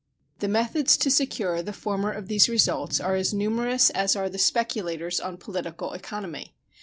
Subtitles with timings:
[0.39, 4.39] The methods to secure the former of these results are as numerous as are the
[4.39, 6.55] speculators on political economy.